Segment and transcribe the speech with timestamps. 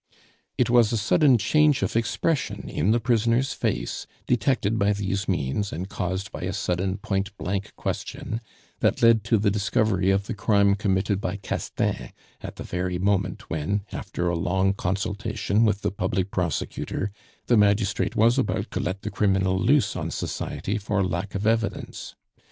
[0.57, 5.71] It was a sudden change of expression in the prisoner's face, detected by these means,
[5.71, 8.41] and caused by a sudden point blank question,
[8.79, 13.47] that led to the discovery of the crime committed by Castaing at the very moment
[13.51, 17.11] when, after a long consultation with the public prosecutor,
[17.45, 22.15] the magistrate was about to let the criminal loose on society for lack of evidence.